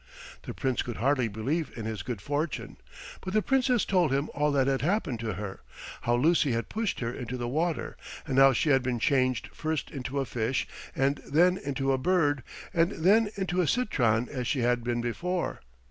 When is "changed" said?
8.97-9.49